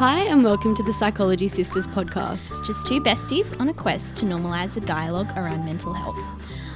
[0.00, 2.64] Hi, and welcome to the Psychology Sisters podcast.
[2.64, 6.16] Just two besties on a quest to normalise the dialogue around mental health.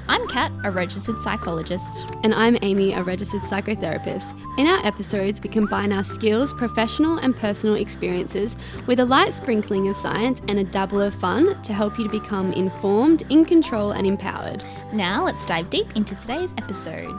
[0.09, 2.15] I'm Kat, a registered psychologist.
[2.23, 4.39] And I'm Amy, a registered psychotherapist.
[4.59, 9.89] In our episodes, we combine our skills, professional and personal experiences with a light sprinkling
[9.89, 13.93] of science and a dabble of fun to help you to become informed, in control,
[13.93, 14.63] and empowered.
[14.93, 17.19] Now, let's dive deep into today's episode.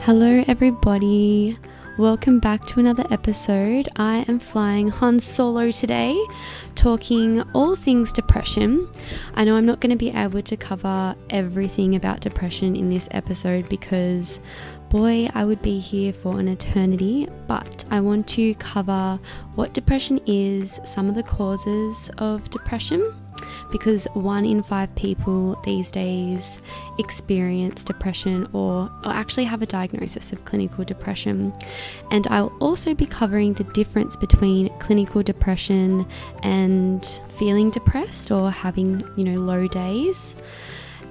[0.00, 1.56] Hello, everybody.
[1.98, 3.88] Welcome back to another episode.
[3.96, 6.14] I am flying Han Solo today,
[6.74, 8.86] talking all things depression.
[9.34, 13.08] I know I'm not going to be able to cover everything about depression in this
[13.12, 14.40] episode because,
[14.90, 19.18] boy, I would be here for an eternity, but I want to cover
[19.54, 23.14] what depression is, some of the causes of depression
[23.70, 26.58] because one in five people these days
[26.98, 31.52] experience depression or, or actually have a diagnosis of clinical depression.
[32.10, 36.06] And I'll also be covering the difference between clinical depression
[36.42, 40.36] and feeling depressed or having, you know, low days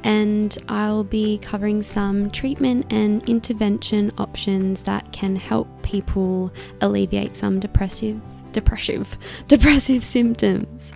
[0.05, 7.59] and I'll be covering some treatment and intervention options that can help people alleviate some
[7.59, 8.22] depressive
[8.56, 9.17] depressive
[9.48, 10.94] depressive symptoms.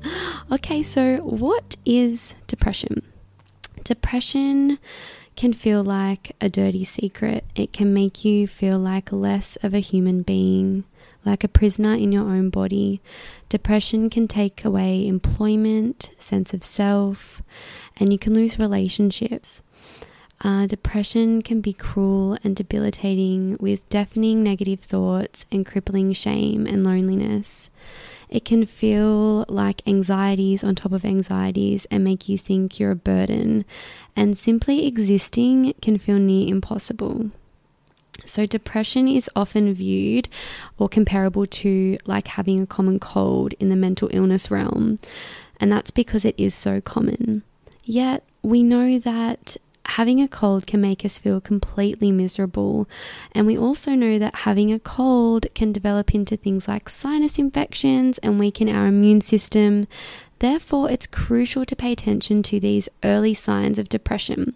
[0.49, 3.03] Okay, so what is depression?
[3.83, 4.79] Depression
[5.35, 7.43] can feel like a dirty secret.
[7.55, 10.85] It can make you feel like less of a human being,
[11.25, 13.01] like a prisoner in your own body.
[13.49, 17.41] Depression can take away employment, sense of self,
[17.97, 19.61] and you can lose relationships.
[20.41, 26.83] Uh, depression can be cruel and debilitating with deafening negative thoughts and crippling shame and
[26.83, 27.69] loneliness.
[28.29, 32.95] It can feel like anxieties on top of anxieties and make you think you're a
[32.95, 33.65] burden,
[34.15, 37.31] and simply existing can feel near impossible.
[38.25, 40.29] So, depression is often viewed
[40.77, 44.99] or comparable to like having a common cold in the mental illness realm,
[45.59, 47.43] and that's because it is so common.
[47.83, 49.57] Yet, we know that
[49.91, 52.87] having a cold can make us feel completely miserable.
[53.33, 58.17] And we also know that having a cold can develop into things like sinus infections
[58.19, 59.87] and weaken our immune system.
[60.39, 64.55] Therefore, it's crucial to pay attention to these early signs of depression.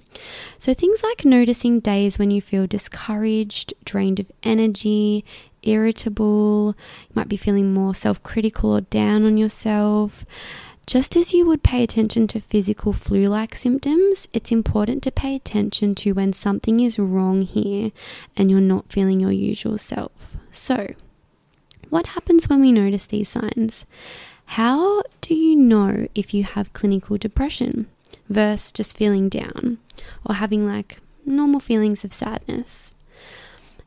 [0.57, 5.25] So, things like noticing days when you feel discouraged, drained of energy,
[5.61, 6.75] irritable,
[7.09, 10.25] you might be feeling more self critical or down on yourself.
[10.85, 15.33] Just as you would pay attention to physical flu like symptoms, it's important to pay
[15.33, 17.91] attention to when something is wrong here
[18.35, 20.35] and you're not feeling your usual self.
[20.51, 20.93] So,
[21.89, 23.85] what happens when we notice these signs?
[24.45, 27.87] How do you know if you have clinical depression
[28.27, 29.77] versus just feeling down
[30.25, 32.91] or having like normal feelings of sadness?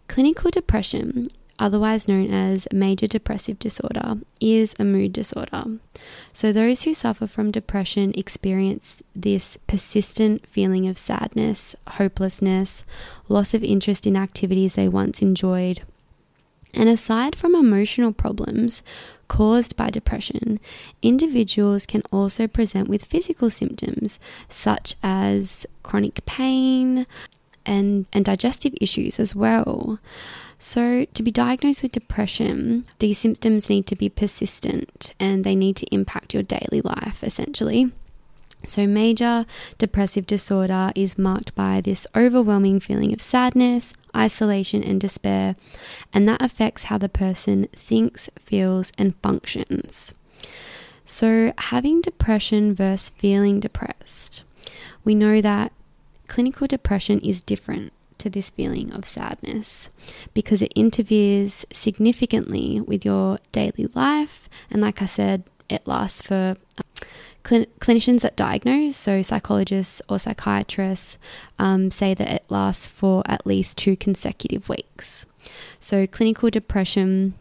[0.09, 1.29] Clinical depression
[1.59, 5.65] otherwise known as major depressive disorder, is a mood disorder.
[6.33, 12.85] So, those who suffer from depression experience this persistent feeling of sadness, hopelessness,
[13.29, 15.83] loss of interest in activities they once enjoyed.
[16.75, 18.83] And aside from emotional problems
[19.29, 20.61] caused by depression,
[21.01, 27.07] individuals can also present with physical symptoms such as chronic pain
[27.65, 29.99] and, and digestive issues as well.
[30.59, 35.77] So, to be diagnosed with depression, these symptoms need to be persistent and they need
[35.77, 37.93] to impact your daily life essentially.
[38.65, 39.45] So, major
[39.77, 45.57] depressive disorder is marked by this overwhelming feeling of sadness, isolation, and despair,
[46.13, 50.15] and that affects how the person thinks, feels, and functions.
[51.05, 54.43] So, having depression versus feeling depressed,
[55.05, 55.71] we know that
[56.27, 59.89] clinical depression is different to this feeling of sadness
[60.35, 64.49] because it interferes significantly with your daily life.
[64.71, 66.57] And like I said, it lasts for
[67.47, 71.19] clin- clinicians that diagnose, so psychologists or psychiatrists,
[71.59, 75.27] um, say that it lasts for at least two consecutive weeks.
[75.79, 77.35] So, clinical depression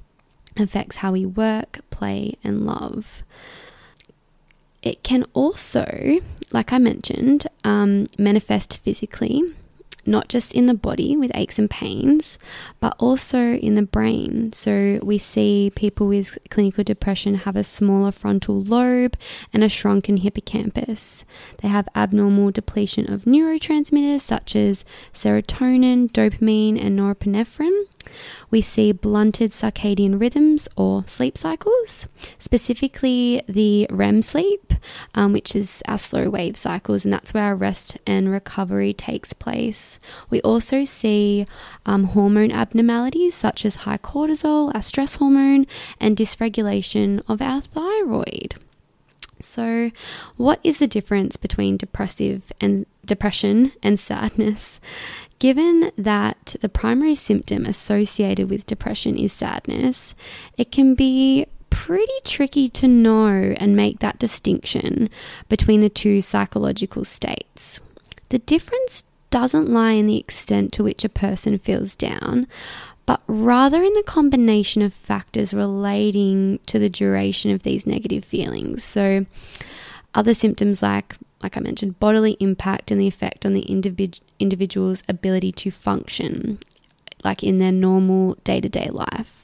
[0.58, 3.24] affects how we work, play, and love.
[4.84, 6.20] It can also,
[6.52, 9.42] like I mentioned, um, manifest physically
[10.06, 12.38] not just in the body with aches and pains,
[12.80, 14.52] but also in the brain.
[14.54, 19.18] So we see people with clinical depression have a smaller frontal lobe
[19.54, 21.26] and a shrunken hippocampus.
[21.62, 27.86] They have abnormal depletion of neurotransmitters such as serotonin, dopamine, and norepinephrine.
[28.52, 32.08] We see blunted circadian rhythms or sleep cycles,
[32.38, 34.74] specifically the REM sleep,
[35.16, 39.34] um, which is our slow wave cycles, and that's where our rest and recovery takes
[39.34, 39.95] place.
[40.30, 41.46] We also see
[41.86, 45.68] um, hormone abnormalities such as high cortisol, our stress hormone,
[46.00, 48.56] and dysregulation of our thyroid.
[49.42, 49.92] So,
[50.38, 54.80] what is the difference between depressive and depression and sadness?
[55.40, 60.16] Given that the primary symptom associated with depression is sadness,
[60.58, 65.10] it can be pretty tricky to know and make that distinction
[65.50, 67.82] between the two psychological states.
[68.30, 72.48] The difference doesn't lie in the extent to which a person feels down,
[73.06, 78.84] but rather in the combination of factors relating to the duration of these negative feelings.
[78.84, 79.26] So,
[80.14, 85.04] other symptoms like like I mentioned, bodily impact and the effect on the individ- individual's
[85.08, 86.58] ability to function,
[87.24, 89.44] like in their normal day to day life.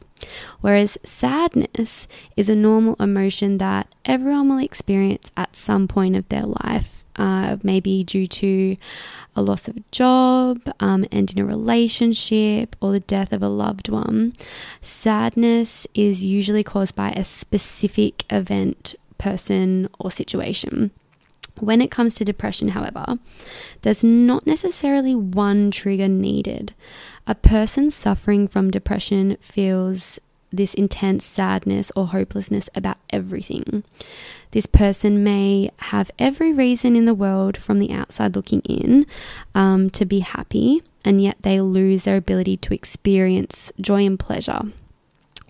[0.62, 6.46] Whereas sadness is a normal emotion that everyone will experience at some point of their
[6.46, 8.78] life, uh, maybe due to
[9.36, 13.90] a loss of a job, um, ending a relationship, or the death of a loved
[13.90, 14.34] one.
[14.82, 20.92] Sadness is usually caused by a specific event, person, or situation.
[21.60, 23.20] When it comes to depression, however,
[23.82, 26.74] there's not necessarily one trigger needed.
[27.28, 30.20] A person suffering from depression feels
[30.52, 33.84] this intense sadness or hopelessness about everything.
[34.52, 39.06] This person may have every reason in the world from the outside looking in
[39.56, 44.62] um, to be happy, and yet they lose their ability to experience joy and pleasure.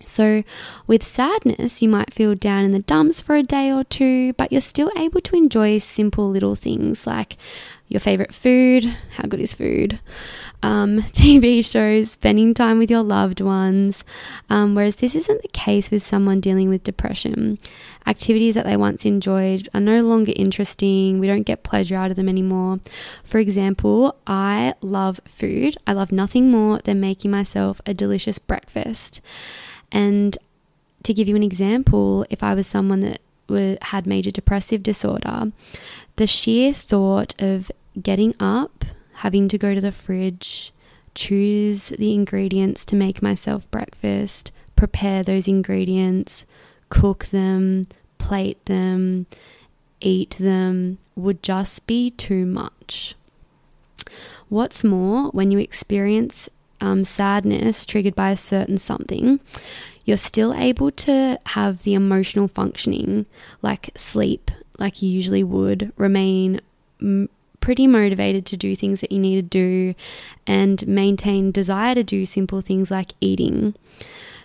[0.04, 0.42] So,
[0.86, 4.50] with sadness, you might feel down in the dumps for a day or two, but
[4.50, 7.36] you're still able to enjoy simple little things like
[7.88, 8.84] your favorite food.
[9.16, 10.00] How good is food?
[10.62, 14.04] Um, TV shows, spending time with your loved ones.
[14.48, 17.58] Um, whereas this isn't the case with someone dealing with depression.
[18.06, 21.18] Activities that they once enjoyed are no longer interesting.
[21.18, 22.80] We don't get pleasure out of them anymore.
[23.24, 25.76] For example, I love food.
[25.86, 29.20] I love nothing more than making myself a delicious breakfast.
[29.90, 30.36] And
[31.02, 35.52] to give you an example, if I was someone that were, had major depressive disorder,
[36.16, 37.70] the sheer thought of
[38.00, 38.84] getting up,
[39.22, 40.72] having to go to the fridge,
[41.14, 46.44] choose the ingredients to make myself breakfast, prepare those ingredients,
[46.88, 47.86] cook them,
[48.18, 49.24] plate them,
[50.00, 53.14] eat them would just be too much.
[54.48, 56.48] What's more, when you experience
[56.80, 59.38] um, sadness triggered by a certain something,
[60.04, 63.28] you're still able to have the emotional functioning,
[63.62, 66.60] like sleep, like you usually would, remain
[67.62, 69.94] pretty motivated to do things that you need to do,
[70.46, 73.74] and maintain desire to do simple things like eating.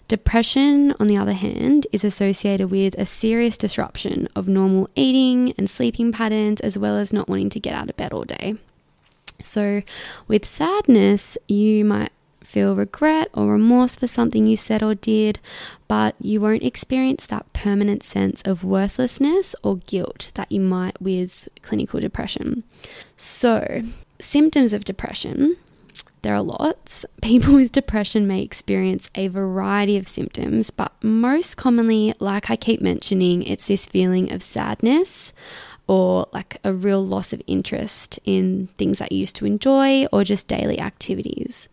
[0.08, 5.70] Depression, on the other hand, is associated with a serious disruption of normal eating and
[5.70, 8.56] sleeping patterns, as well as not wanting to get out of bed all day.
[9.42, 9.82] So,
[10.30, 12.12] with sadness, you might
[12.48, 15.40] feel regret or remorse for something you said or did,
[15.88, 21.50] but you won't experience that permanent sense of worthlessness or guilt that you might with
[21.62, 22.64] clinical depression.
[23.18, 23.82] So,
[24.22, 25.58] symptoms of depression.
[26.24, 27.06] There are lots.
[27.22, 32.82] People with depression may experience a variety of symptoms, but most commonly, like I keep
[32.82, 35.34] mentioning, it's this feeling of sadness,
[35.88, 40.24] or like a real loss of interest in things that you used to enjoy or
[40.24, 41.70] just daily activities.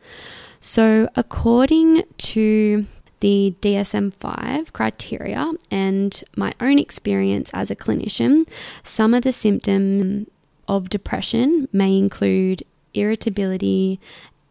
[0.67, 2.87] So, according to
[3.21, 8.49] the DSM 5 criteria and my own experience as a clinician,
[8.83, 10.27] some of the symptoms
[10.67, 12.63] of depression may include
[12.95, 14.01] irritability,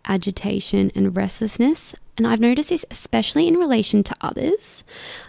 [0.05, 1.95] agitation, and restlessness.
[2.15, 4.83] And I've noticed this especially in relation to others.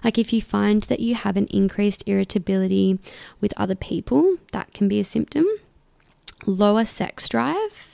[0.05, 2.99] Like if you find that you have an increased irritability
[3.41, 5.47] with other people, that can be a symptom.
[6.45, 7.94] Lower sex drive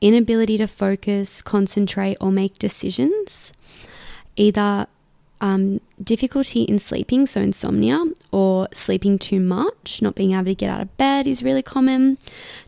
[0.00, 3.52] inability to focus, concentrate, or make decisions,
[4.36, 4.86] either
[5.40, 10.70] um, difficulty in sleeping, so insomnia, or sleeping too much, not being able to get
[10.70, 12.18] out of bed is really common.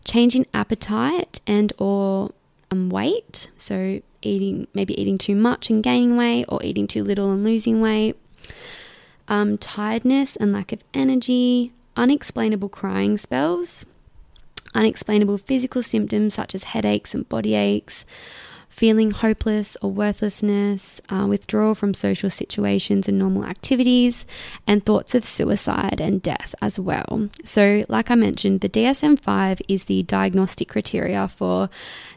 [0.04, 2.32] Change in appetite and or
[2.70, 7.30] um, weight, so eating maybe eating too much and gaining weight, or eating too little
[7.30, 8.16] and losing weight.
[9.28, 13.84] Um, tiredness and lack of energy, unexplainable crying spells,
[14.74, 18.04] unexplainable physical symptoms such as headaches and body aches,
[18.68, 24.24] feeling hopeless or worthlessness, uh, withdrawal from social situations and normal activities,
[24.66, 27.28] and thoughts of suicide and death as well.
[27.44, 31.68] So, like I mentioned, the DSM 5 is the diagnostic criteria for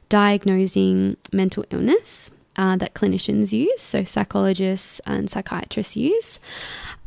[0.10, 2.32] diagnosing mental illness.
[2.58, 6.40] Uh, that clinicians use, so psychologists and psychiatrists use.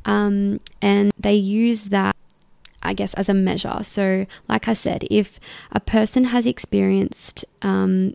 [0.04, 2.14] Um, and they use that
[2.82, 3.80] I guess, as a measure.
[3.82, 5.40] So, like I said, if
[5.72, 8.14] a person has experienced um,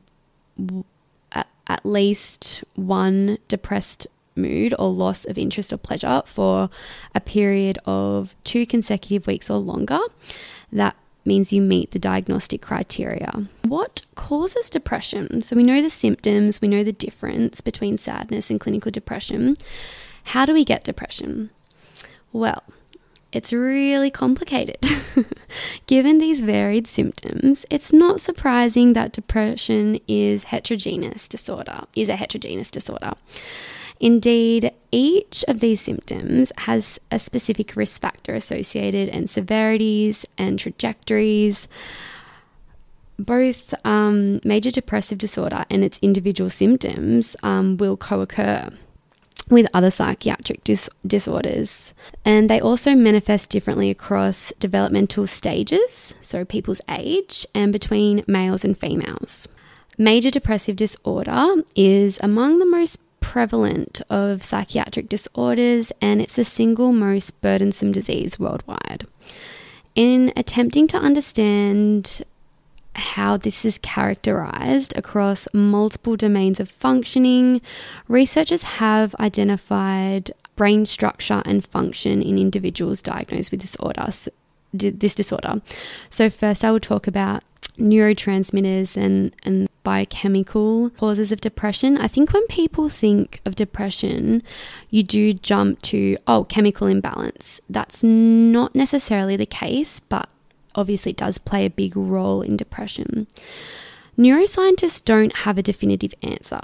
[1.32, 6.70] at, at least one depressed mood or loss of interest or pleasure for
[7.14, 10.00] a period of two consecutive weeks or longer,
[10.72, 13.48] that means you meet the diagnostic criteria.
[13.64, 15.42] What causes depression?
[15.42, 19.56] So we know the symptoms, we know the difference between sadness and clinical depression.
[20.26, 21.50] How do we get depression?
[22.32, 22.64] Well,
[23.34, 24.78] it's really complicated.
[25.88, 32.72] Given these varied symptoms, it's not surprising that depression is heterogeneous disorder, is a heterogeneous
[32.72, 33.14] disorder.
[34.00, 41.68] Indeed, each of these symptoms has a specific risk factor associated and severities and trajectories.
[43.18, 48.70] Both um, major depressive disorder and its individual symptoms um, will co occur
[49.50, 51.94] with other psychiatric dis- disorders.
[52.24, 58.78] And they also manifest differently across developmental stages, so people's age, and between males and
[58.78, 59.48] females.
[59.98, 66.92] Major depressive disorder is among the most prevalent of psychiatric disorders, and it's the single
[66.92, 69.06] most burdensome disease worldwide.
[69.96, 72.24] In attempting to understand
[72.96, 77.62] how this is characterized across multiple domains of functioning,
[78.08, 84.08] researchers have identified brain structure and function in individuals diagnosed with disorder,
[84.74, 85.62] this disorder.
[86.10, 87.44] So, first, I will talk about
[87.78, 91.98] neurotransmitters and, and biochemical causes of depression.
[91.98, 94.44] I think when people think of depression,
[94.90, 97.60] you do jump to, oh, chemical imbalance.
[97.70, 100.30] That's not necessarily the case, but
[100.76, 103.28] obviously does play a big role in depression.
[104.18, 106.62] Neuroscientists don't have a definitive answer.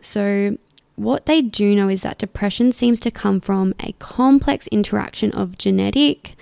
[0.00, 0.58] So,
[0.96, 5.56] what they do know is that depression seems to come from a complex interaction of
[5.58, 6.34] genetic,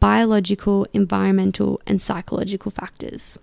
[0.00, 3.38] biological, environmental, and psychological factors.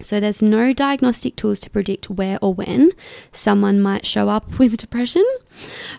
[0.00, 2.92] So, there's no diagnostic tools to predict where or when
[3.30, 5.24] someone might show up with depression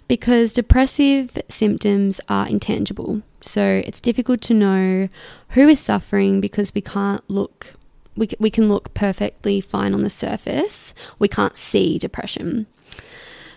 [0.07, 3.21] because depressive symptoms are intangible.
[3.45, 5.07] So, it's difficult to know
[5.49, 7.75] who is suffering because we can't look.
[8.17, 10.95] We, we can look perfectly fine on the surface.
[11.19, 12.65] We can't see depression.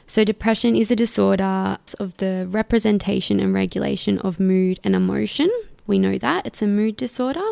[0.07, 5.51] So, depression is a disorder of the representation and regulation of mood and emotion.
[5.87, 7.51] We know that it's a mood disorder,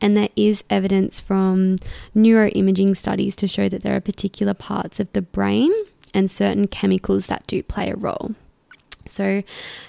[0.00, 1.78] and there is evidence from
[2.14, 5.72] neuroimaging studies to show that there are particular parts of the brain
[6.14, 8.36] and certain chemicals that do play a role.
[9.06, 9.42] So,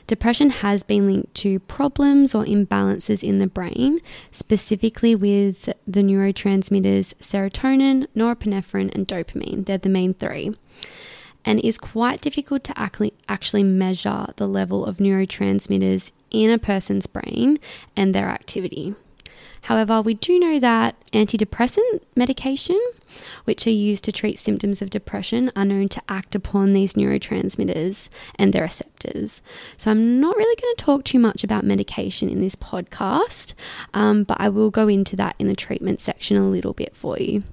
[0.08, 4.00] depression has been linked to problems or imbalances in the brain,
[4.32, 9.66] specifically with the neurotransmitters serotonin, norepinephrine, and dopamine.
[9.66, 10.56] They're the main three
[11.46, 12.80] and is quite difficult to
[13.28, 17.60] actually measure the level of neurotransmitters in a person's brain
[17.96, 18.96] and their activity.
[19.64, 22.80] However, we do know that antidepressant medication,
[23.46, 28.10] which are used to treat symptoms of depression, are known to act upon these neurotransmitters
[28.36, 29.42] and their receptors.
[29.78, 33.54] So, I'm not really going to talk too much about medication in this podcast,
[33.94, 37.18] um, but I will go into that in the treatment section a little bit for
[37.18, 37.44] you.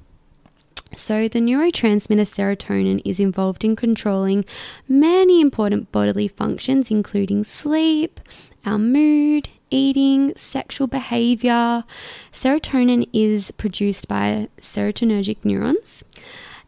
[0.96, 4.44] So, the neurotransmitter serotonin is involved in controlling
[4.88, 8.18] many important bodily functions, including sleep,
[8.66, 11.84] our mood, eating, sexual behavior.
[12.32, 16.04] Serotonin is produced by serotonergic neurons.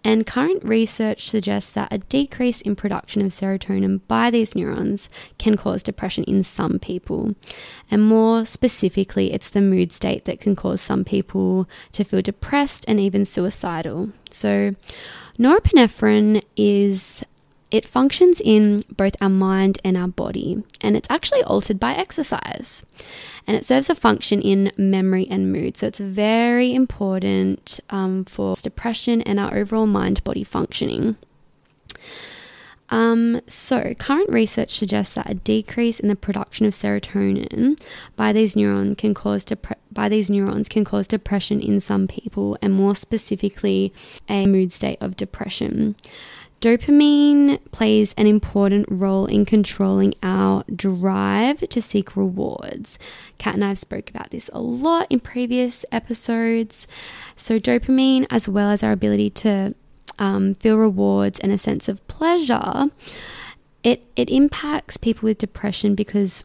[0.05, 5.57] And current research suggests that a decrease in production of serotonin by these neurons can
[5.57, 7.35] cause depression in some people.
[7.91, 12.85] And more specifically, it's the mood state that can cause some people to feel depressed
[12.89, 14.11] and even suicidal.
[14.31, 14.75] So,
[15.39, 17.25] norepinephrine is
[17.73, 22.85] it functions in both our mind and our body, and it's actually altered by exercise.
[23.47, 25.77] And it serves a function in memory and mood.
[25.77, 31.17] So it's very important um, for depression and our overall mind body functioning.
[32.93, 37.81] Um, so, current research suggests that a decrease in the production of serotonin
[38.17, 39.47] by these can cause
[39.91, 43.95] by these neurons can cause depression in some people, and more specifically,
[44.29, 45.97] a mood state of depression.
[46.63, 53.01] Dopamine plays an important role in controlling our drive to seek rewards.
[53.39, 56.87] Kat and I have spoke about this a lot in previous episodes.
[57.35, 59.75] So dopamine, as well as our ability to
[60.21, 62.91] um, feel rewards and a sense of pleasure,
[63.83, 66.45] it it impacts people with depression because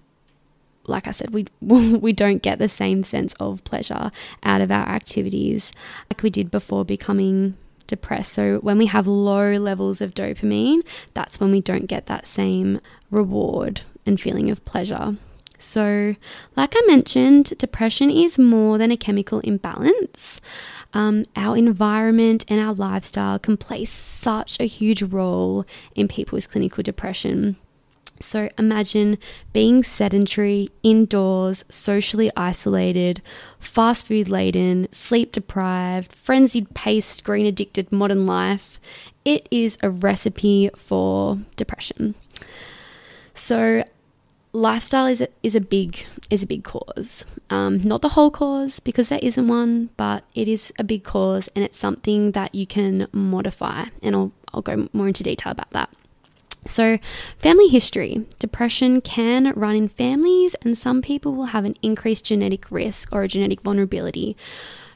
[0.87, 4.89] like I said, we we don't get the same sense of pleasure out of our
[4.89, 5.71] activities
[6.09, 7.55] like we did before becoming
[7.87, 8.33] depressed.
[8.33, 10.81] So when we have low levels of dopamine,
[11.13, 12.79] that's when we don't get that same
[13.09, 15.17] reward and feeling of pleasure.
[15.59, 16.15] So,
[16.55, 20.39] like I mentioned, depression is more than a chemical imbalance.
[20.93, 25.65] Um, our environment and our lifestyle can play such a huge role
[25.95, 27.57] in people with clinical depression.
[28.19, 29.17] So imagine
[29.53, 33.21] being sedentary, indoors, socially isolated,
[33.59, 38.79] fast food laden, sleep deprived, frenzied paced, screen addicted modern life.
[39.25, 42.15] It is a recipe for depression.
[43.33, 43.83] So
[44.53, 47.25] lifestyle is a, is a big is a big cause.
[47.49, 51.47] Um, not the whole cause because there isn't one, but it is a big cause
[51.55, 53.85] and it's something that you can modify.
[54.01, 55.89] And I'll I'll go more into detail about that.
[56.65, 56.97] So,
[57.37, 58.25] family history.
[58.39, 63.23] Depression can run in families, and some people will have an increased genetic risk or
[63.23, 64.35] a genetic vulnerability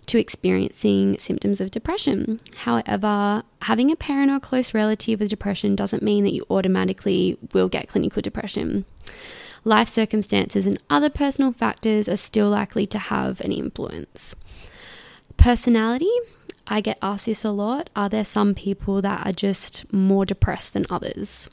[0.07, 2.41] to experiencing symptoms of depression.
[2.57, 7.69] However, having a parent or close relative with depression doesn't mean that you automatically will
[7.69, 8.85] get clinical depression.
[9.63, 14.35] Life circumstances and other personal factors are still likely to have an influence.
[15.37, 16.09] Personality.
[16.71, 17.89] I get asked this a lot.
[17.97, 21.49] Are there some people that are just more depressed than others?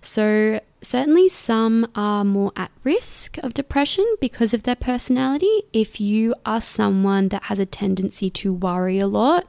[0.00, 5.62] So, certainly some are more at risk of depression because of their personality.
[5.72, 9.46] If you are someone that has a tendency to worry a lot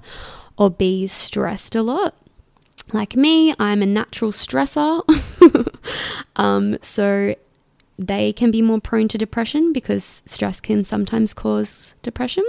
[0.56, 2.16] or be stressed a lot,
[2.94, 5.02] like me, I'm a natural stressor.
[6.36, 7.34] um, so,
[7.98, 12.46] they can be more prone to depression because stress can sometimes cause depression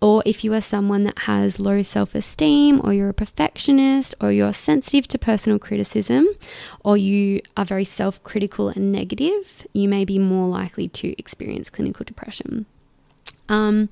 [0.00, 4.32] or if you are someone that has low self esteem, or you're a perfectionist, or
[4.32, 6.26] you're sensitive to personal criticism,
[6.84, 11.68] or you are very self critical and negative, you may be more likely to experience
[11.68, 12.66] clinical depression.
[13.50, 13.88] Um,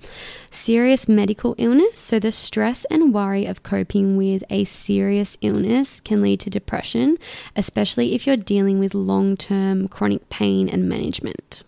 [0.53, 1.99] serious medical illness.
[1.99, 7.19] So, the stress and worry of coping with a serious illness can lead to depression,
[7.57, 11.65] especially if you're dealing with long term chronic pain and management.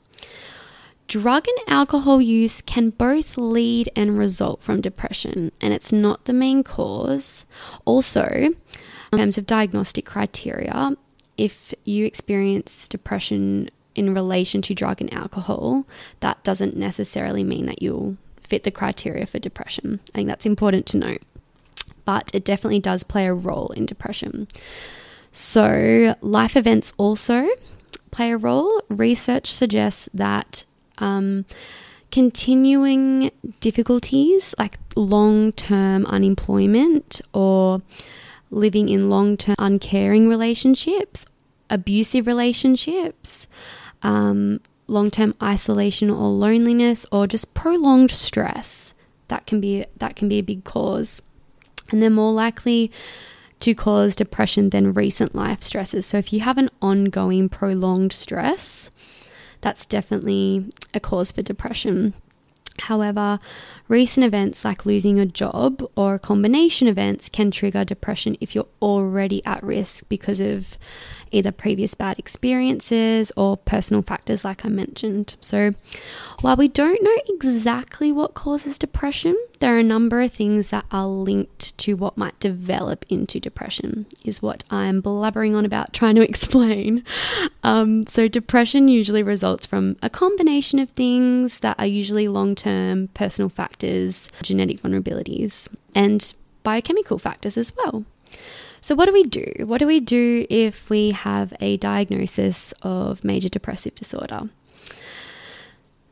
[1.11, 6.33] Drug and alcohol use can both lead and result from depression, and it's not the
[6.33, 7.47] main cause.
[7.85, 8.29] Also,
[9.12, 10.97] in terms of diagnostic criteria,
[11.37, 15.85] if you experience depression in relation to drug and alcohol,
[16.20, 19.99] that doesn't necessarily mean that you'll fit the criteria for depression.
[20.14, 21.23] I think that's important to note.
[22.05, 24.46] But it definitely does play a role in depression.
[25.33, 27.49] So, life events also
[28.12, 28.81] play a role.
[28.88, 30.66] Research suggests that
[31.01, 31.45] um,
[32.11, 37.83] continuing difficulties like long term unemployment or
[38.51, 41.27] living in long term uncaring relationships,
[41.69, 43.47] abusive relationships,
[44.03, 48.95] um, long term isolation or loneliness, or just prolonged stress.
[49.29, 51.23] That can be that can be a big cause,
[51.91, 52.91] and they're more likely
[53.61, 56.07] to cause depression than recent life stresses.
[56.07, 58.91] So if you have an ongoing prolonged stress,
[59.61, 62.14] that's definitely a cause for depression.
[62.79, 63.38] However,
[63.90, 68.68] recent events like losing a job or a combination events can trigger depression if you're
[68.81, 70.79] already at risk because of
[71.31, 75.37] either previous bad experiences or personal factors, like I mentioned.
[75.40, 75.74] So,
[76.40, 80.87] while we don't know exactly what causes depression, there are a number of things that
[80.90, 86.16] are linked to what might develop into depression, is what I'm blabbering on about trying
[86.16, 87.05] to explain.
[87.62, 93.09] Um, so, depression usually results from a combination of things that are usually long term
[93.14, 93.48] personal
[93.81, 98.05] factors, genetic vulnerabilities, and biochemical factors as well.
[98.81, 99.64] So, what do we do?
[99.64, 104.49] What do we do if we have a diagnosis of major depressive disorder?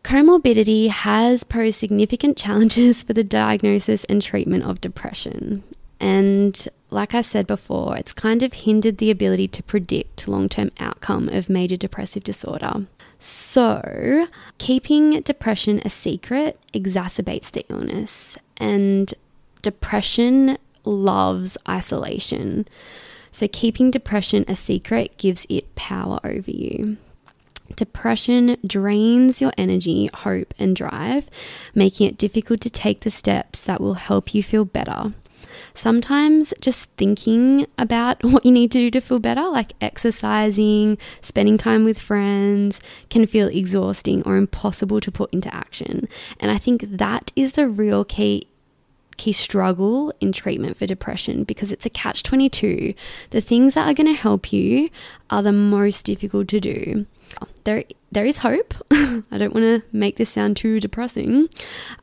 [0.02, 5.62] Comorbidity has posed significant challenges for the diagnosis and treatment of depression.
[6.00, 10.70] And like I said before, it's kind of hindered the ability to predict long term
[10.78, 12.87] outcome of major depressive disorder.
[13.18, 14.28] So,
[14.59, 19.12] keeping depression a secret exacerbates the illness, and
[19.62, 22.68] depression loves isolation.
[23.33, 26.96] So, keeping depression a secret gives it power over you.
[27.76, 31.28] Depression drains your energy, hope, and drive,
[31.74, 35.12] making it difficult to take the steps that will help you feel better.
[35.74, 41.58] Sometimes just thinking about what you need to do to feel better, like exercising, spending
[41.58, 46.08] time with friends, can feel exhausting or impossible to put into action.
[46.40, 48.46] And I think that is the real key
[49.18, 52.94] key struggle in treatment for depression because it's a catch 22.
[53.30, 54.88] The things that are going to help you
[55.28, 57.04] are the most difficult to do.
[57.64, 58.72] There, there is hope.
[58.90, 61.48] I don't want to make this sound too depressing.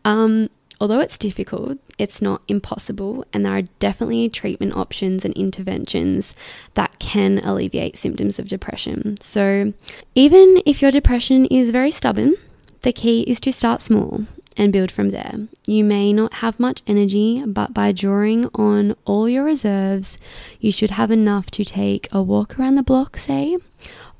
[0.04, 6.36] Um, although it's difficult, it's not impossible, and there are definitely treatment options and interventions
[6.74, 9.16] that can alleviate symptoms of depression.
[9.20, 9.74] So,
[10.16, 12.36] even if your depression is very stubborn,
[12.82, 14.26] the key is to start small
[14.58, 15.48] and build from there.
[15.66, 20.18] You may not have much energy, but by drawing on all your reserves,
[20.60, 23.58] you should have enough to take a walk around the block, say,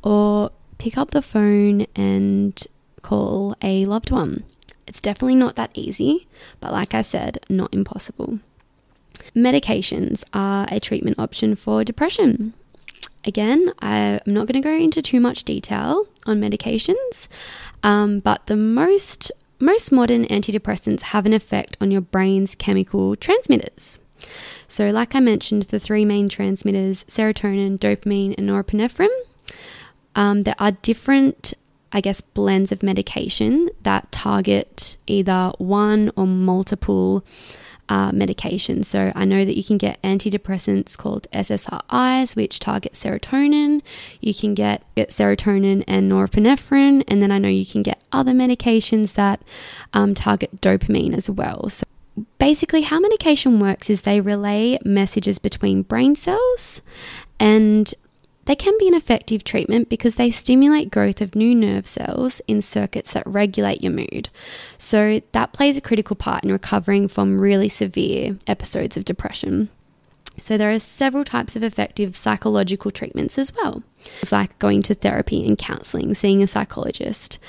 [0.04, 2.62] or pick up the phone and
[3.02, 4.44] call a loved one.
[4.88, 6.28] It's definitely not that easy,
[6.60, 8.40] but like I said, not impossible.
[9.36, 12.54] Medications are a treatment option for depression.
[13.24, 17.28] Again, I'm not going to go into too much detail on medications,
[17.82, 24.00] um, but the most most modern antidepressants have an effect on your brain's chemical transmitters.
[24.68, 29.08] So, like I mentioned, the three main transmitters serotonin, dopamine, and norepinephrine.
[30.16, 31.54] Um, there are different
[31.96, 37.26] I guess, blends of medication that target either one or multiple
[37.88, 38.86] uh, medications.
[38.86, 43.82] So I know that you can get antidepressants called SSRIs, which target serotonin.
[44.20, 48.34] You can get, get serotonin and norepinephrine, and then I know you can get other
[48.34, 49.42] medications that
[49.94, 51.70] um, target dopamine as well.
[51.70, 51.86] So
[52.40, 56.82] basically, how medication works is they relay messages between brain cells
[57.40, 57.94] and
[58.46, 62.62] they can be an effective treatment because they stimulate growth of new nerve cells in
[62.62, 64.30] circuits that regulate your mood.
[64.78, 69.70] So, that plays a critical part in recovering from really severe episodes of depression.
[70.38, 73.84] So, there are several types of effective psychological treatments as well.
[74.22, 77.40] It's like going to therapy and counseling, seeing a psychologist.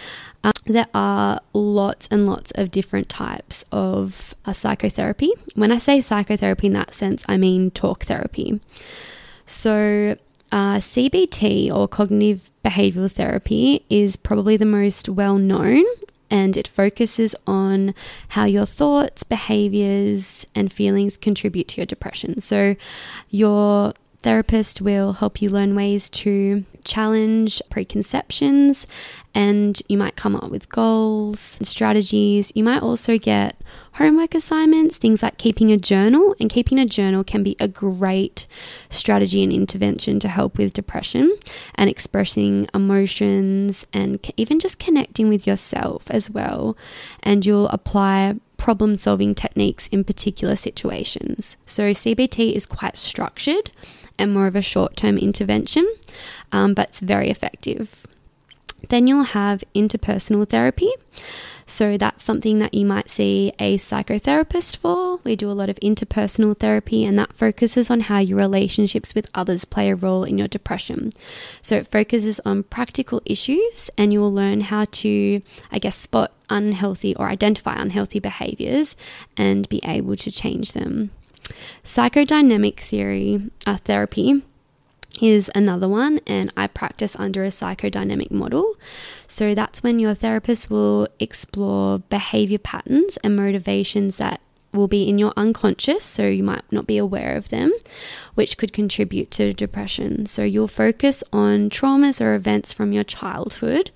[0.45, 5.33] Um, there are lots and lots of different types of uh, psychotherapy.
[5.55, 8.61] When I say psychotherapy in that sense, I mean talk therapy.
[9.45, 10.17] So,
[10.53, 15.85] uh, CBT or cognitive behavioral therapy is probably the most well known
[16.31, 17.95] and it focuses on
[18.29, 22.41] how your thoughts, behaviors, and feelings contribute to your depression.
[22.41, 22.77] So,
[23.31, 23.95] your
[24.27, 28.85] therapist will help you learn ways to challenge preconceptions
[29.37, 32.51] and you might come up with goals and strategies.
[32.57, 33.61] You might also get
[33.93, 38.49] homework assignments, things like keeping a journal, and keeping a journal can be a great
[38.91, 41.33] strategy and intervention to help with depression
[41.77, 46.77] and expressing emotions and even just connecting with yourself as well.
[47.23, 51.57] And you'll apply problem solving techniques in particular situations.
[51.67, 53.71] So, CBT is quite structured
[54.19, 55.87] and more of a short term intervention,
[56.53, 58.07] um, but it's very effective.
[58.89, 60.91] Then you'll have interpersonal therapy.
[61.67, 65.19] So that's something that you might see a psychotherapist for.
[65.25, 69.29] We do a lot of interpersonal therapy, and that focuses on how your relationships with
[69.35, 71.11] others play a role in your depression.
[71.61, 76.33] So it focuses on practical issues, and you will learn how to, I guess, spot
[76.49, 78.95] unhealthy or identify unhealthy behaviors
[79.37, 81.11] and be able to change them.
[81.85, 84.43] Psychodynamic theory, uh, therapy
[85.21, 88.77] is another one, and I practice under a psychodynamic model.
[89.27, 94.41] So that's when your therapist will explore behavior patterns and motivations that
[94.73, 97.73] will be in your unconscious, so you might not be aware of them,
[98.35, 100.27] which could contribute to depression.
[100.27, 103.91] So you'll focus on traumas or events from your childhood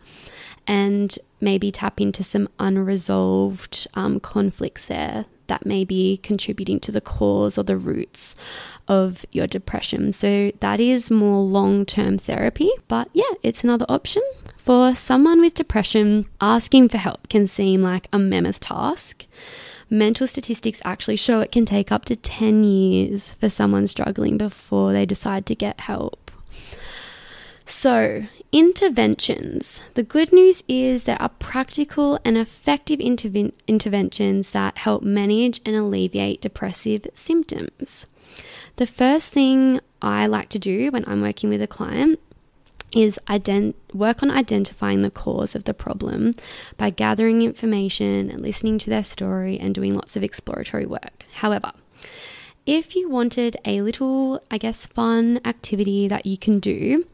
[0.66, 7.01] and maybe tap into some unresolved um, conflicts there that may be contributing to the
[7.01, 8.35] cause or the roots
[8.89, 10.13] of your depression.
[10.13, 14.23] So that is more long term therapy, but yeah, it's another option.
[14.57, 19.27] For someone with depression, asking for help can seem like a mammoth task.
[19.91, 24.93] Mental statistics actually show it can take up to 10 years for someone struggling before
[24.93, 26.31] they decide to get help.
[27.65, 29.83] So, interventions.
[29.95, 35.77] The good news is there are practical and effective interven- interventions that help manage and
[35.77, 38.07] alleviate depressive symptoms.
[38.77, 42.19] The first thing I like to do when I'm working with a client
[42.93, 46.33] is ident- work on identifying the cause of the problem
[46.77, 51.25] by gathering information and listening to their story and doing lots of exploratory work.
[51.35, 51.71] However,
[52.67, 57.07] if you wanted a little, I guess, fun activity that you can do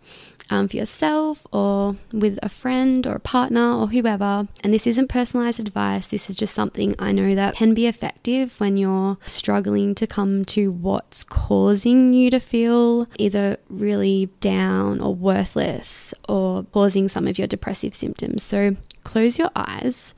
[0.51, 5.09] um, for yourself or with a friend or a partner or whoever, and this isn't
[5.09, 9.95] personalized advice, this is just something I know that can be effective when you're struggling
[9.97, 17.09] to come to what's causing you to feel either really down or worthless or causing
[17.09, 18.43] some of your depressive symptoms.
[18.43, 20.15] So close your eyes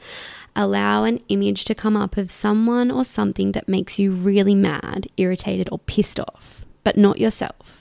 [0.57, 5.07] allow an image to come up of someone or something that makes you really mad,
[5.17, 7.78] irritated, or pissed off, but not yourself.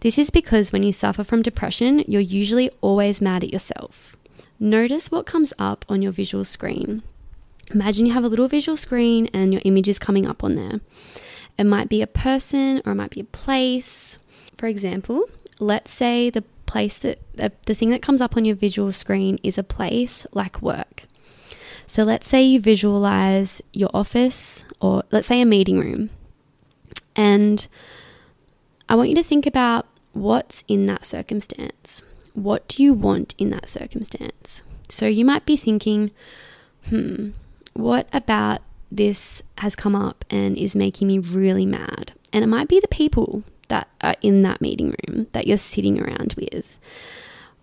[0.00, 4.16] This is because when you suffer from depression, you're usually always mad at yourself.
[4.60, 7.02] Notice what comes up on your visual screen.
[7.72, 10.80] Imagine you have a little visual screen and your image is coming up on there.
[11.58, 14.18] It might be a person or it might be a place.
[14.56, 15.28] For example,
[15.58, 19.58] let's say the place that the thing that comes up on your visual screen is
[19.58, 21.04] a place like work.
[21.86, 26.10] So let's say you visualize your office or let's say a meeting room.
[27.16, 27.66] And
[28.88, 32.02] I want you to think about what's in that circumstance.
[32.34, 34.62] What do you want in that circumstance?
[34.88, 36.10] So you might be thinking,
[36.88, 37.30] hmm,
[37.74, 42.12] what about this has come up and is making me really mad?
[42.32, 46.00] And it might be the people that are in that meeting room that you're sitting
[46.00, 46.78] around with.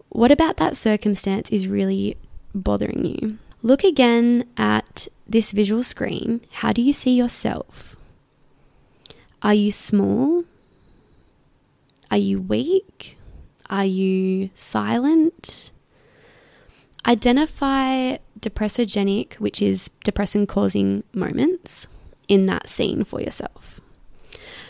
[0.09, 2.17] What about that circumstance is really
[2.53, 3.37] bothering you?
[3.63, 6.41] Look again at this visual screen.
[6.51, 7.95] How do you see yourself?
[9.41, 10.45] Are you small?
[12.15, 13.17] Are you weak?
[13.69, 15.73] Are you silent?
[17.05, 21.89] Identify depressogenic, which is depression causing moments
[22.29, 23.81] in that scene for yourself.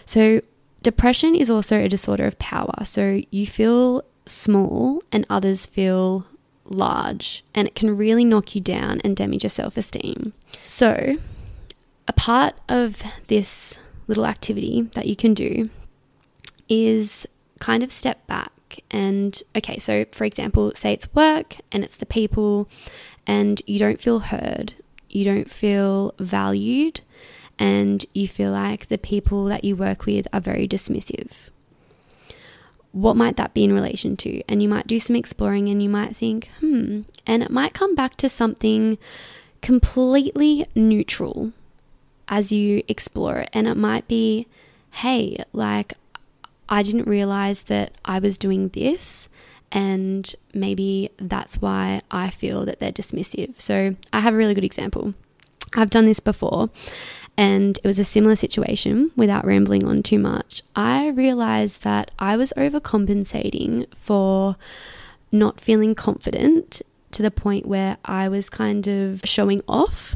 [0.06, 0.42] So,
[0.82, 2.84] depression is also a disorder of power.
[2.84, 6.26] So, you feel small and others feel
[6.64, 10.34] large, and it can really knock you down and damage your self esteem.
[10.66, 11.18] So,
[12.08, 13.78] a part of this
[14.08, 15.70] little activity that you can do
[16.68, 17.28] is
[17.60, 18.52] kind of step back
[18.92, 22.68] and okay, so for example, say it's work and it's the people
[23.26, 24.74] and you don't feel heard,
[25.10, 27.02] you don't feel valued,
[27.58, 31.50] and you feel like the people that you work with are very dismissive
[32.96, 34.42] what might that be in relation to?
[34.48, 37.94] And you might do some exploring and you might think, hmm, and it might come
[37.94, 38.98] back to something
[39.62, 41.52] completely neutral
[42.30, 43.50] as you explore it.
[43.52, 44.48] And it might be,
[44.92, 45.96] hey, like,
[46.70, 49.30] I didn't realize that I was doing this.
[49.72, 53.60] And maybe that's why I feel that they're dismissive.
[53.60, 55.14] So I have a really good example.
[55.76, 56.70] I've done this before
[57.38, 60.62] and it was a similar situation without rambling on too much.
[60.76, 64.56] I realized that I was overcompensating for
[65.32, 70.16] not feeling confident to the point where I was kind of showing off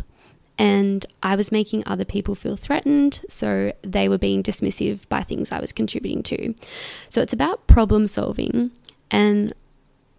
[0.59, 5.53] and I was making other people feel threatened, so they were being dismissive by things
[5.53, 6.53] I was contributing to.
[7.07, 8.71] So it's about problem solving
[9.09, 9.53] and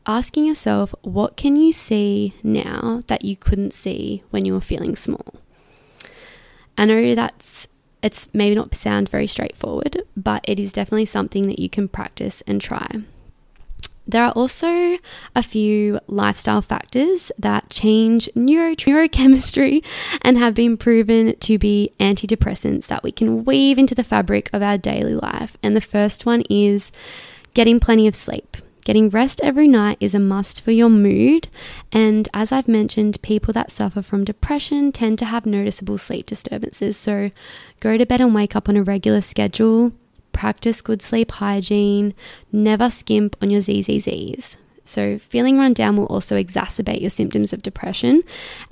[0.06, 4.96] asking yourself, what can you see now that you couldn't see when you were feeling
[4.96, 5.34] small?
[6.78, 7.68] I know that's
[8.02, 12.42] it's maybe not sound very straightforward, but it is definitely something that you can practice
[12.46, 13.02] and try.
[14.10, 14.98] There are also
[15.34, 19.84] a few lifestyle factors that change neuro- neurochemistry
[20.22, 24.62] and have been proven to be antidepressants that we can weave into the fabric of
[24.62, 25.56] our daily life.
[25.62, 26.90] And the first one is
[27.54, 28.56] getting plenty of sleep.
[28.84, 31.48] Getting rest every night is a must for your mood.
[31.92, 36.96] And as I've mentioned, people that suffer from depression tend to have noticeable sleep disturbances.
[36.96, 37.30] So
[37.80, 39.92] go to bed and wake up on a regular schedule.
[40.32, 42.14] Practice good sleep hygiene.
[42.52, 44.56] Never skimp on your ZZZs.
[44.84, 48.22] So, feeling run down will also exacerbate your symptoms of depression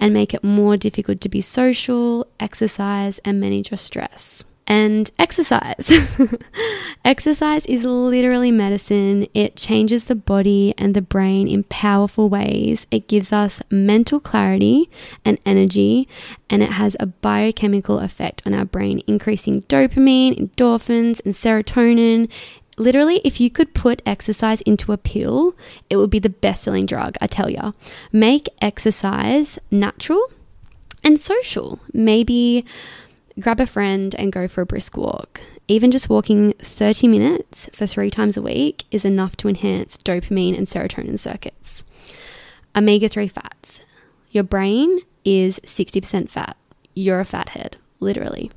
[0.00, 5.90] and make it more difficult to be social, exercise, and manage your stress and exercise.
[7.04, 9.26] exercise is literally medicine.
[9.32, 12.86] It changes the body and the brain in powerful ways.
[12.90, 14.90] It gives us mental clarity
[15.24, 16.06] and energy,
[16.50, 22.30] and it has a biochemical effect on our brain, increasing dopamine, endorphins, and serotonin.
[22.76, 25.56] Literally, if you could put exercise into a pill,
[25.88, 27.72] it would be the best selling drug, I tell ya.
[28.12, 30.30] Make exercise natural
[31.02, 31.80] and social.
[31.94, 32.66] Maybe
[33.40, 35.40] grab a friend and go for a brisk walk.
[35.66, 40.56] Even just walking 30 minutes for three times a week is enough to enhance dopamine
[40.56, 41.84] and serotonin circuits.
[42.74, 43.80] Omega 3 fats.
[44.30, 46.56] Your brain is 60% fat.
[46.94, 48.50] You're a fathead, literally.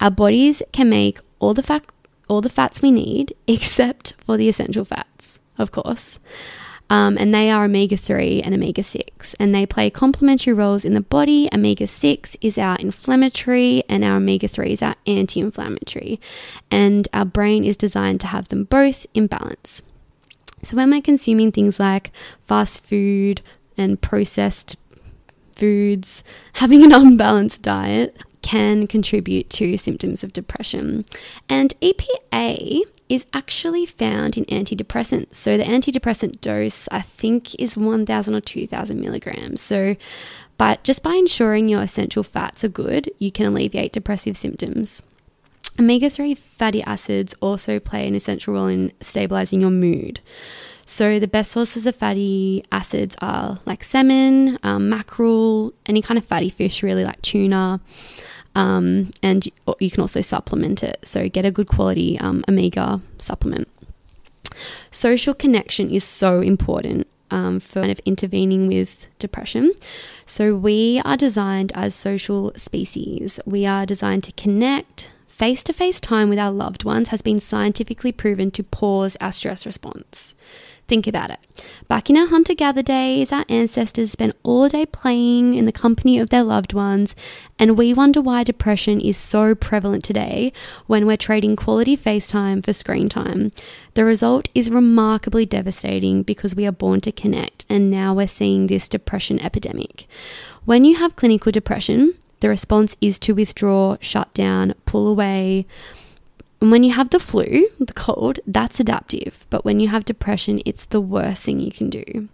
[0.00, 1.84] Our bodies can make all the fat
[2.28, 6.18] all the fats we need except for the essential fats, of course.
[6.88, 9.34] Um, and they are omega 3 and omega 6.
[9.34, 11.48] And they play complementary roles in the body.
[11.52, 16.20] Omega 6 is our inflammatory, and our omega 3 is our anti inflammatory.
[16.70, 19.82] And our brain is designed to have them both in balance.
[20.62, 22.10] So when we're consuming things like
[22.46, 23.42] fast food
[23.76, 24.76] and processed
[25.52, 26.22] foods,
[26.54, 31.04] having an unbalanced diet can contribute to symptoms of depression.
[31.48, 35.34] And EPA is actually found in antidepressants.
[35.36, 39.60] So the antidepressant dose, I think, is 1,000 or 2,000 milligrams.
[39.60, 39.96] So,
[40.58, 45.02] but just by ensuring your essential fats are good, you can alleviate depressive symptoms.
[45.78, 50.20] Omega 3 fatty acids also play an essential role in stabilizing your mood.
[50.88, 56.24] So, the best sources of fatty acids are like salmon, um, mackerel, any kind of
[56.24, 57.80] fatty fish, really like tuna.
[58.56, 59.46] Um, and
[59.78, 60.98] you can also supplement it.
[61.04, 63.68] So, get a good quality um, omega supplement.
[64.90, 69.72] Social connection is so important um, for kind of intervening with depression.
[70.24, 73.38] So, we are designed as social species.
[73.44, 75.10] We are designed to connect.
[75.28, 79.32] Face to face time with our loved ones has been scientifically proven to pause our
[79.32, 80.34] stress response.
[80.88, 81.40] Think about it.
[81.88, 86.16] Back in our hunter gatherer days, our ancestors spent all day playing in the company
[86.18, 87.16] of their loved ones,
[87.58, 90.52] and we wonder why depression is so prevalent today
[90.86, 93.50] when we're trading quality FaceTime for screen time.
[93.94, 98.68] The result is remarkably devastating because we are born to connect, and now we're seeing
[98.68, 100.06] this depression epidemic.
[100.66, 105.66] When you have clinical depression, the response is to withdraw, shut down, pull away.
[106.60, 109.46] And when you have the flu, the cold, that's adaptive.
[109.50, 112.28] But when you have depression, it's the worst thing you can do.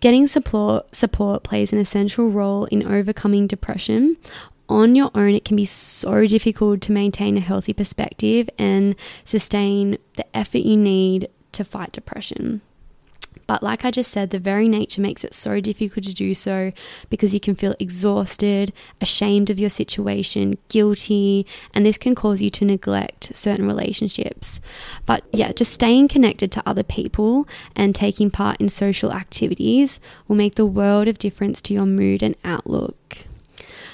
[0.00, 4.16] Getting support, support plays an essential role in overcoming depression.
[4.68, 9.98] On your own, it can be so difficult to maintain a healthy perspective and sustain
[10.16, 12.60] the effort you need to fight depression.
[13.46, 16.72] But like I just said, the very nature makes it so difficult to do so
[17.10, 22.50] because you can feel exhausted, ashamed of your situation, guilty, and this can cause you
[22.50, 24.60] to neglect certain relationships.
[25.06, 30.36] But yeah, just staying connected to other people and taking part in social activities will
[30.36, 33.18] make the world of difference to your mood and outlook.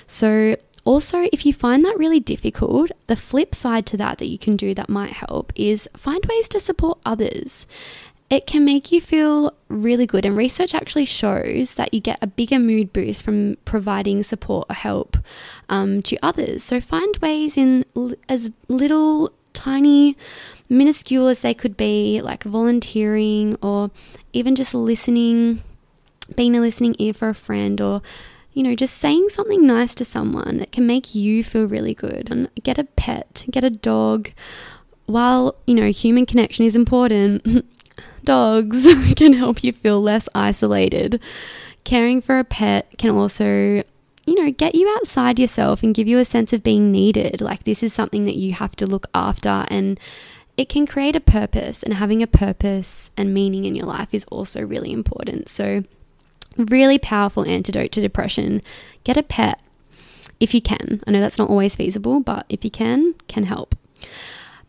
[0.06, 4.38] So, also, if you find that really difficult, the flip side to that that you
[4.38, 7.66] can do that might help is find ways to support others
[8.30, 10.24] it can make you feel really good.
[10.24, 14.74] And research actually shows that you get a bigger mood boost from providing support or
[14.74, 15.16] help
[15.68, 16.62] um, to others.
[16.62, 17.84] So find ways in
[18.28, 20.16] as little tiny,
[20.68, 23.90] minuscule as they could be, like volunteering or
[24.32, 25.64] even just listening,
[26.36, 28.00] being a listening ear for a friend or
[28.52, 32.28] you know, just saying something nice to someone it can make you feel really good.
[32.30, 34.30] And get a pet, get a dog.
[35.06, 37.64] While, you know, human connection is important,
[38.24, 41.20] dogs can help you feel less isolated.
[41.84, 43.82] Caring for a pet can also
[44.26, 47.40] you know, get you outside yourself and give you a sense of being needed.
[47.40, 49.98] Like, this is something that you have to look after, and
[50.56, 51.82] it can create a purpose.
[51.82, 55.48] And having a purpose and meaning in your life is also really important.
[55.48, 55.82] So,
[56.56, 58.62] really powerful antidote to depression
[59.02, 59.62] get a pet
[60.38, 61.02] if you can.
[61.06, 63.74] I know that's not always feasible, but if you can, can help.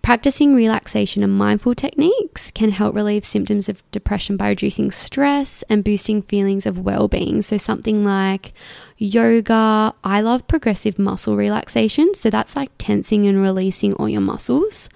[0.02, 5.84] Practicing relaxation and mindful techniques can help relieve symptoms of depression by reducing stress and
[5.84, 7.44] boosting feelings of well being.
[7.44, 8.54] So, something like
[8.98, 9.94] yoga.
[10.04, 12.16] I love progressive muscle relaxation.
[12.16, 14.90] So, that's like tensing and releasing all your muscles.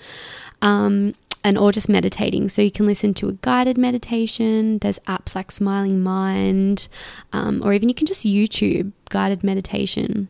[0.63, 1.13] Um,
[1.46, 2.50] and or just meditating.
[2.50, 4.80] So you can listen to a guided meditation.
[4.80, 6.88] There's apps like Smiling Mind,
[7.34, 10.28] um, or even you can just YouTube guided meditation,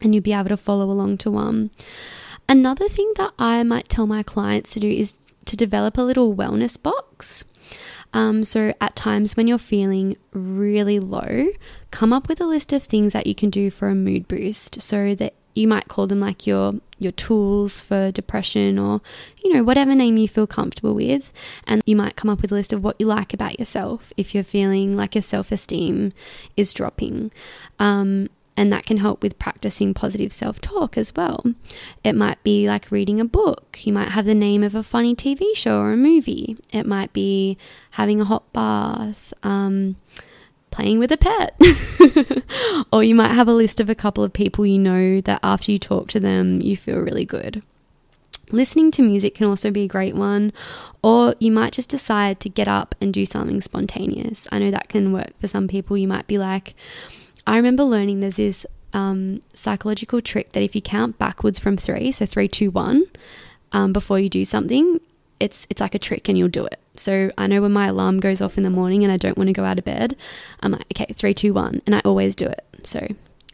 [0.00, 1.70] and you'll be able to follow along to one.
[2.48, 6.34] Another thing that I might tell my clients to do is to develop a little
[6.34, 7.44] wellness box.
[8.14, 11.48] Um, so, at times when you're feeling really low,
[11.90, 14.80] come up with a list of things that you can do for a mood boost.
[14.80, 19.00] So that you might call them like your your tools for depression or
[19.42, 21.32] you know whatever name you feel comfortable with
[21.66, 24.34] and you might come up with a list of what you like about yourself if
[24.34, 26.12] you're feeling like your self-esteem
[26.56, 27.30] is dropping
[27.78, 28.28] um,
[28.58, 31.44] and that can help with practicing positive self talk as well.
[32.02, 35.14] It might be like reading a book, you might have the name of a funny
[35.14, 37.56] TV show or a movie, it might be
[37.92, 39.32] having a hot bath.
[39.44, 39.96] Um,
[40.72, 41.58] playing with a pet.
[42.92, 45.72] or you might have a list of a couple of people you know that after
[45.72, 47.62] you talk to them, you feel really good.
[48.50, 50.52] Listening to music can also be a great one,
[51.02, 54.46] or you might just decide to get up and do something spontaneous.
[54.52, 55.96] I know that can work for some people.
[55.96, 56.74] You might be like,
[57.48, 62.12] I remember learning there's this um, psychological trick that if you count backwards from three,
[62.12, 63.04] so three, two, one,
[63.72, 65.00] um, before you do something,
[65.40, 66.78] it's it's like a trick and you'll do it.
[66.96, 69.48] So I know when my alarm goes off in the morning and I don't want
[69.48, 70.14] to go out of bed,
[70.60, 72.66] I'm like, okay, three, two, one, and I always do it.
[72.82, 73.06] So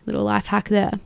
[0.06, 0.98] little life hack there.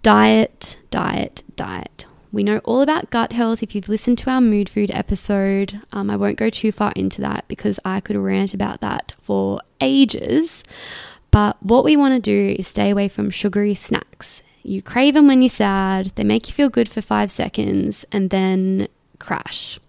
[0.00, 2.06] Diet, diet, diet.
[2.32, 5.80] We know all about gut health if you've listened to our mood food episode.
[5.92, 9.60] Um, I won't go too far into that because I could rant about that for
[9.80, 10.64] ages.
[11.34, 14.40] But what we want to do is stay away from sugary snacks.
[14.62, 18.30] You crave them when you're sad, they make you feel good for five seconds, and
[18.30, 18.86] then
[19.18, 19.80] crash.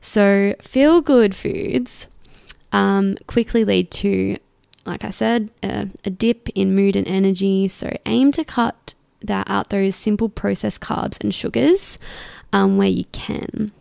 [0.00, 2.06] So, feel good foods
[2.70, 4.38] um, quickly lead to,
[4.86, 7.66] like I said, a, a dip in mood and energy.
[7.66, 11.98] So, aim to cut that out those simple processed carbs and sugars
[12.52, 13.72] um, where you can.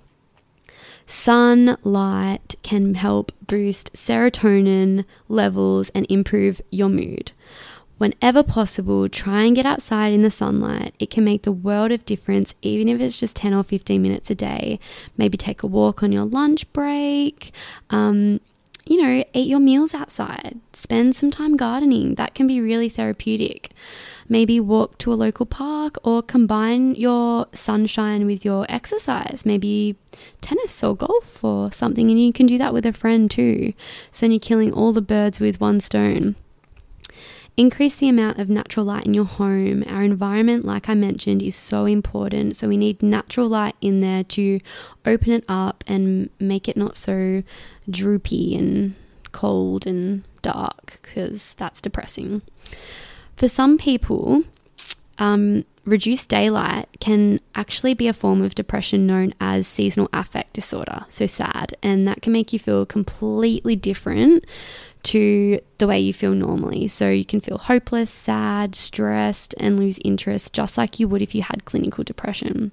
[1.07, 7.31] Sunlight can help boost serotonin levels and improve your mood.
[7.97, 10.93] Whenever possible, try and get outside in the sunlight.
[10.99, 14.29] It can make the world of difference, even if it's just 10 or 15 minutes
[14.29, 14.79] a day.
[15.17, 17.51] Maybe take a walk on your lunch break.
[17.89, 18.39] Um,
[18.85, 20.59] you know, eat your meals outside.
[20.73, 22.15] Spend some time gardening.
[22.15, 23.71] That can be really therapeutic.
[24.29, 29.43] Maybe walk to a local park or combine your sunshine with your exercise.
[29.45, 29.95] Maybe
[30.41, 32.09] tennis or golf or something.
[32.09, 33.73] And you can do that with a friend too.
[34.11, 36.35] So then you're killing all the birds with one stone.
[37.55, 39.83] Increase the amount of natural light in your home.
[39.87, 42.55] Our environment, like I mentioned, is so important.
[42.55, 44.59] So we need natural light in there to
[45.05, 47.41] open it up and make it not so
[47.89, 48.93] droopy and
[49.31, 52.43] cold and dark because that's depressing.
[53.37, 54.43] For some people,
[55.19, 61.05] um, reduced daylight can actually be a form of depression known as seasonal affect disorder,
[61.07, 64.43] so SAD, and that can make you feel completely different
[65.03, 66.87] to the way you feel normally.
[66.87, 71.35] So you can feel hopeless, sad, stressed, and lose interest just like you would if
[71.35, 72.71] you had clinical depression.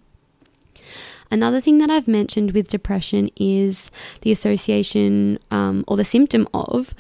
[1.31, 3.91] Another thing that I've mentioned with depression is
[4.23, 6.95] the association um, or the symptom of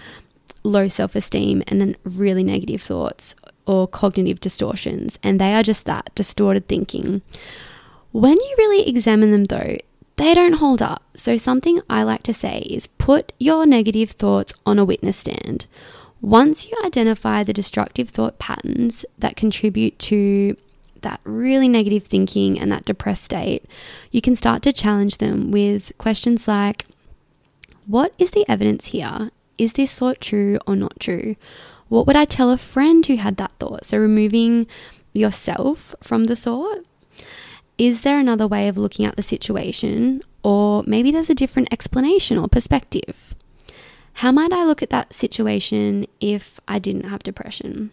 [0.64, 3.34] low self esteem and then really negative thoughts
[3.66, 5.18] or cognitive distortions.
[5.22, 7.22] And they are just that distorted thinking.
[8.12, 9.76] When you really examine them, though,
[10.16, 11.02] they don't hold up.
[11.16, 15.66] So, something I like to say is put your negative thoughts on a witness stand.
[16.20, 20.56] Once you identify the destructive thought patterns that contribute to
[21.02, 23.64] that really negative thinking and that depressed state,
[24.10, 26.86] you can start to challenge them with questions like
[27.86, 29.30] What is the evidence here?
[29.58, 31.36] Is this thought true or not true?
[31.88, 33.86] What would I tell a friend who had that thought?
[33.86, 34.66] So, removing
[35.12, 36.84] yourself from the thought.
[37.76, 40.22] Is there another way of looking at the situation?
[40.42, 43.34] Or maybe there's a different explanation or perspective.
[44.14, 47.90] How might I look at that situation if I didn't have depression?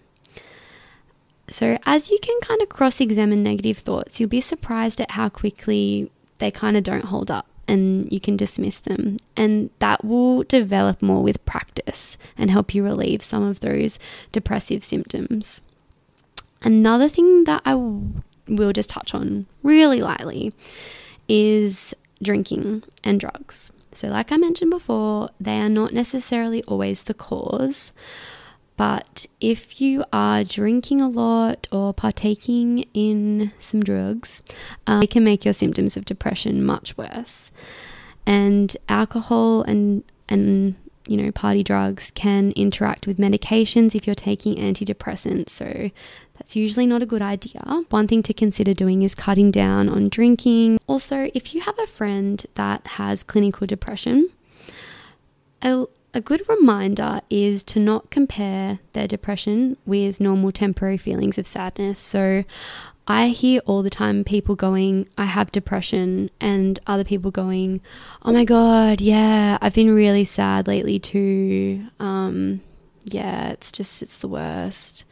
[1.49, 5.29] So, as you can kind of cross examine negative thoughts, you'll be surprised at how
[5.29, 9.15] quickly they kind of don't hold up and you can dismiss them.
[9.37, 13.97] And that will develop more with practice and help you relieve some of those
[14.33, 15.63] depressive symptoms.
[16.61, 20.53] Another thing that I will just touch on really lightly
[21.29, 23.71] is drinking and drugs.
[23.93, 27.93] So, like I mentioned before, they are not necessarily always the cause.
[28.81, 34.41] But if you are drinking a lot or partaking in some drugs,
[34.87, 37.51] um, it can make your symptoms of depression much worse.
[38.25, 40.73] And alcohol and and
[41.07, 45.49] you know party drugs can interact with medications if you're taking antidepressants.
[45.49, 45.91] So
[46.39, 47.83] that's usually not a good idea.
[47.91, 50.79] One thing to consider doing is cutting down on drinking.
[50.87, 54.29] Also, if you have a friend that has clinical depression,
[55.61, 61.47] a, a good reminder is to not compare their depression with normal temporary feelings of
[61.47, 61.99] sadness.
[61.99, 62.43] So,
[63.07, 67.81] I hear all the time people going, I have depression, and other people going,
[68.21, 71.87] Oh my God, yeah, I've been really sad lately too.
[71.99, 72.61] Um,
[73.05, 75.03] yeah, it's just, it's the worst.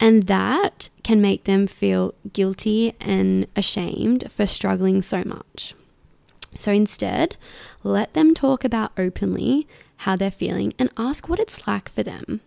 [0.00, 5.74] And that can make them feel guilty and ashamed for struggling so much.
[6.58, 7.36] So instead,
[7.84, 9.68] let them talk about openly
[10.00, 12.40] how they're feeling and ask what it's like for them.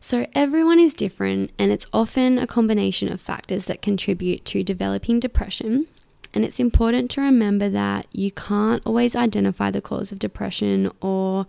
[0.00, 5.20] So, everyone is different, and it's often a combination of factors that contribute to developing
[5.20, 5.86] depression.
[6.34, 11.46] And it's important to remember that you can't always identify the cause of depression or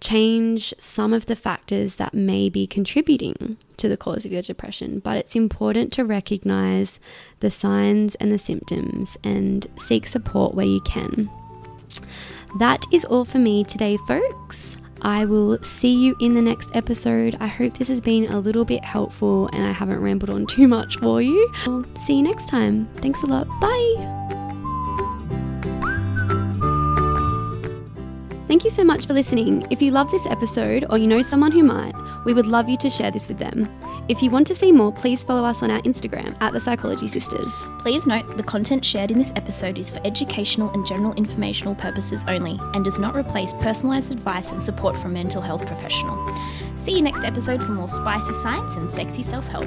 [0.00, 5.00] change some of the factors that may be contributing to the cause of your depression,
[5.00, 7.00] but it's important to recognize
[7.40, 11.28] the signs and the symptoms and seek support where you can.
[12.58, 14.76] That is all for me today, folks.
[15.02, 17.36] I will see you in the next episode.
[17.40, 20.66] I hope this has been a little bit helpful and I haven't rambled on too
[20.66, 21.52] much for you.
[21.66, 22.86] I'll see you next time.
[22.94, 23.46] Thanks a lot.
[23.60, 24.43] Bye.
[28.54, 29.66] Thank you so much for listening.
[29.72, 31.92] If you love this episode or you know someone who might,
[32.24, 33.68] we would love you to share this with them.
[34.08, 37.08] If you want to see more, please follow us on our Instagram at the Psychology
[37.08, 37.66] Sisters.
[37.80, 42.24] Please note the content shared in this episode is for educational and general informational purposes
[42.28, 46.16] only and does not replace personalised advice and support from mental health professional.
[46.76, 49.66] See you next episode for more spicy science and sexy self help.